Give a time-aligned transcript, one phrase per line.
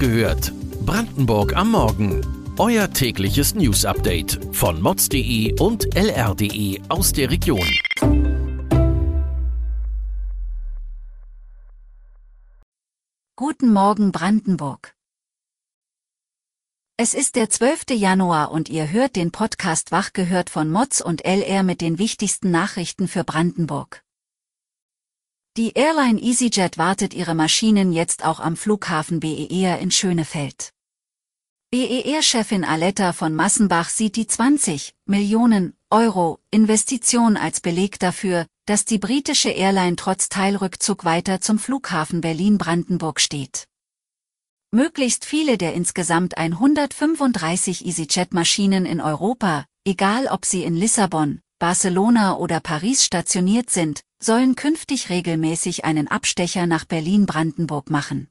[0.00, 0.52] gehört.
[0.86, 2.26] Brandenburg am Morgen.
[2.58, 7.68] Euer tägliches News-Update von mods.de und lr.de aus der Region.
[13.36, 14.94] Guten Morgen Brandenburg.
[16.96, 17.90] Es ist der 12.
[17.90, 22.50] Januar und ihr hört den Podcast Wach gehört von Mods und LR mit den wichtigsten
[22.50, 24.02] Nachrichten für Brandenburg.
[25.56, 30.70] Die Airline EasyJet wartet ihre Maschinen jetzt auch am Flughafen BER in Schönefeld.
[31.72, 38.98] BER-Chefin Aletta von Massenbach sieht die 20 Millionen Euro Investition als Beleg dafür, dass die
[38.98, 43.64] britische Airline trotz Teilrückzug weiter zum Flughafen Berlin-Brandenburg steht.
[44.70, 52.60] Möglichst viele der insgesamt 135 EasyJet-Maschinen in Europa, egal ob sie in Lissabon, Barcelona oder
[52.60, 58.28] Paris stationiert sind, sollen künftig regelmäßig einen Abstecher nach Berlin-Brandenburg machen.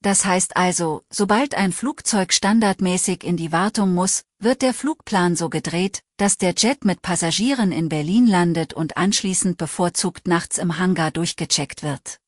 [0.00, 5.48] Das heißt also, sobald ein Flugzeug standardmäßig in die Wartung muss, wird der Flugplan so
[5.48, 11.10] gedreht, dass der Jet mit Passagieren in Berlin landet und anschließend bevorzugt nachts im Hangar
[11.10, 12.20] durchgecheckt wird.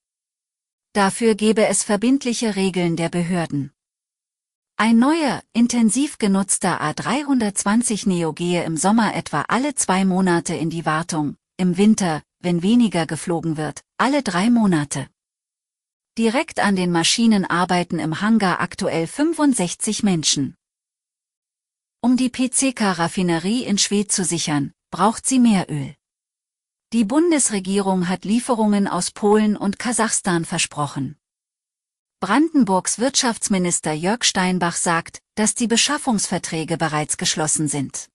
[0.92, 3.72] Dafür gebe es verbindliche Regeln der Behörden.
[4.76, 10.86] Ein neuer, intensiv genutzter A320 Neo gehe im Sommer etwa alle zwei Monate in die
[10.86, 15.08] Wartung, im Winter, wenn weniger geflogen wird, alle drei Monate.
[16.18, 20.56] Direkt an den Maschinen arbeiten im Hangar aktuell 65 Menschen.
[22.02, 25.94] Um die PCK-Raffinerie in Schwedt zu sichern, braucht sie mehr Öl.
[26.92, 31.16] Die Bundesregierung hat Lieferungen aus Polen und Kasachstan versprochen.
[32.18, 38.08] Brandenburgs Wirtschaftsminister Jörg Steinbach sagt, dass die Beschaffungsverträge bereits geschlossen sind.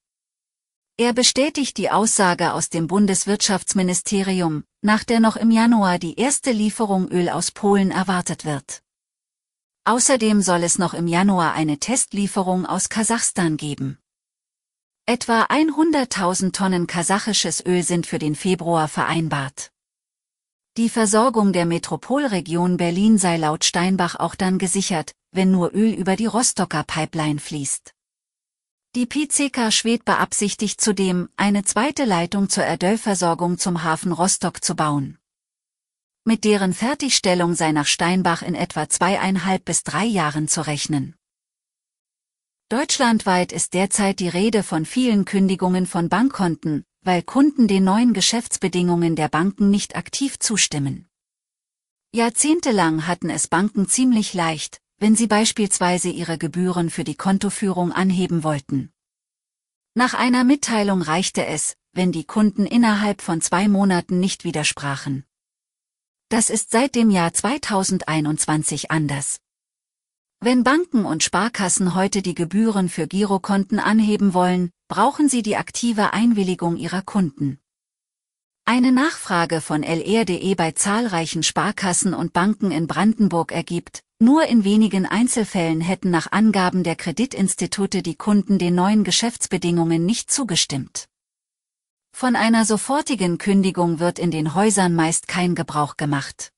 [0.97, 7.09] Er bestätigt die Aussage aus dem Bundeswirtschaftsministerium, nach der noch im Januar die erste Lieferung
[7.09, 8.81] Öl aus Polen erwartet wird.
[9.83, 13.99] Außerdem soll es noch im Januar eine Testlieferung aus Kasachstan geben.
[15.05, 19.71] Etwa 100.000 Tonnen kasachisches Öl sind für den Februar vereinbart.
[20.77, 26.15] Die Versorgung der Metropolregion Berlin sei laut Steinbach auch dann gesichert, wenn nur Öl über
[26.15, 27.94] die Rostocker Pipeline fließt.
[28.95, 35.17] Die PCK Schwed beabsichtigt zudem, eine zweite Leitung zur Erdölversorgung zum Hafen Rostock zu bauen.
[36.23, 41.13] Mit deren Fertigstellung sei nach Steinbach in etwa zweieinhalb bis drei Jahren zu rechnen.
[42.69, 49.17] Deutschlandweit ist derzeit die Rede von vielen Kündigungen von Bankkonten, weil Kunden den neuen Geschäftsbedingungen
[49.17, 51.09] der Banken nicht aktiv zustimmen.
[52.13, 58.43] Jahrzehntelang hatten es Banken ziemlich leicht, wenn sie beispielsweise ihre Gebühren für die Kontoführung anheben
[58.43, 58.91] wollten.
[59.93, 65.25] Nach einer Mitteilung reichte es, wenn die Kunden innerhalb von zwei Monaten nicht widersprachen.
[66.29, 69.39] Das ist seit dem Jahr 2021 anders.
[70.41, 76.13] Wenn Banken und Sparkassen heute die Gebühren für Girokonten anheben wollen, brauchen sie die aktive
[76.13, 77.59] Einwilligung ihrer Kunden.
[78.67, 85.05] Eine Nachfrage von lr.de bei zahlreichen Sparkassen und Banken in Brandenburg ergibt, nur in wenigen
[85.05, 91.05] Einzelfällen hätten nach Angaben der Kreditinstitute die Kunden den neuen Geschäftsbedingungen nicht zugestimmt.
[92.11, 96.51] Von einer sofortigen Kündigung wird in den Häusern meist kein Gebrauch gemacht.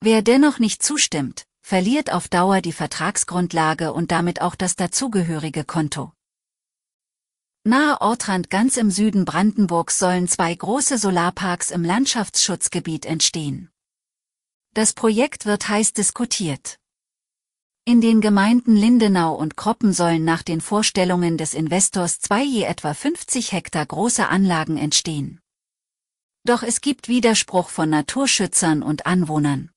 [0.00, 6.12] Wer dennoch nicht zustimmt, verliert auf Dauer die Vertragsgrundlage und damit auch das dazugehörige Konto.
[7.64, 13.70] Nahe Ortrand ganz im Süden Brandenburgs sollen zwei große Solarparks im Landschaftsschutzgebiet entstehen.
[14.72, 16.78] Das Projekt wird heiß diskutiert.
[17.84, 22.94] In den Gemeinden Lindenau und Kroppen sollen nach den Vorstellungen des Investors zwei je etwa
[22.94, 25.38] 50 Hektar große Anlagen entstehen.
[26.44, 29.70] Doch es gibt Widerspruch von Naturschützern und Anwohnern.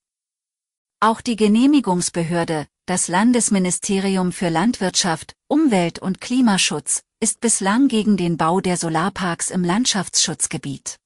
[1.00, 8.60] Auch die Genehmigungsbehörde, das Landesministerium für Landwirtschaft, Umwelt und Klimaschutz, ist bislang gegen den Bau
[8.60, 10.98] der Solarparks im Landschaftsschutzgebiet.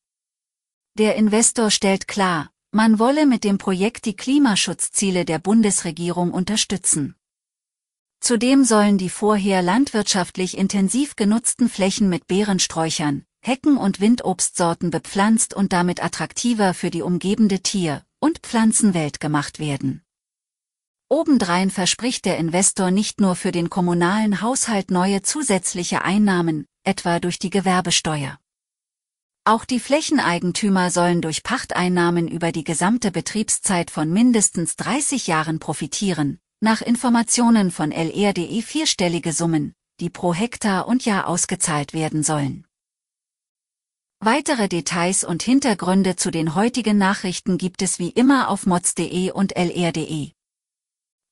[0.98, 7.14] Der Investor stellt klar, man wolle mit dem Projekt die Klimaschutzziele der Bundesregierung unterstützen.
[8.18, 15.72] Zudem sollen die vorher landwirtschaftlich intensiv genutzten Flächen mit Beerensträuchern, Hecken und Windobstsorten bepflanzt und
[15.72, 20.02] damit attraktiver für die umgebende Tier- und Pflanzenwelt gemacht werden.
[21.10, 27.38] Obendrein verspricht der Investor nicht nur für den kommunalen Haushalt neue zusätzliche Einnahmen, etwa durch
[27.38, 28.38] die Gewerbesteuer.
[29.44, 36.38] Auch die Flächeneigentümer sollen durch Pachteinnahmen über die gesamte Betriebszeit von mindestens 30 Jahren profitieren,
[36.60, 42.66] nach Informationen von LR.de vierstellige Summen, die pro Hektar und Jahr ausgezahlt werden sollen.
[44.20, 49.56] Weitere Details und Hintergründe zu den heutigen Nachrichten gibt es wie immer auf mods.de und
[49.56, 50.32] lr.de.